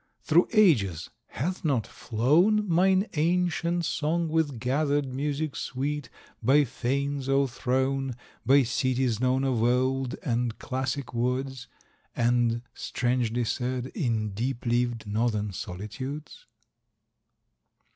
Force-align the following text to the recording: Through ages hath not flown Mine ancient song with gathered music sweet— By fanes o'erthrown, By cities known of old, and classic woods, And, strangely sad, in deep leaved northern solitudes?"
Through 0.23 0.47
ages 0.53 1.11
hath 1.27 1.63
not 1.63 1.85
flown 1.85 2.67
Mine 2.67 3.05
ancient 3.13 3.85
song 3.85 4.29
with 4.29 4.59
gathered 4.59 5.05
music 5.13 5.55
sweet— 5.55 6.09
By 6.41 6.63
fanes 6.63 7.29
o'erthrown, 7.29 8.15
By 8.43 8.63
cities 8.63 9.19
known 9.19 9.43
of 9.43 9.61
old, 9.61 10.15
and 10.23 10.57
classic 10.57 11.13
woods, 11.13 11.67
And, 12.15 12.63
strangely 12.73 13.43
sad, 13.43 13.91
in 13.93 14.31
deep 14.31 14.65
leaved 14.65 15.05
northern 15.05 15.53
solitudes?" 15.53 16.47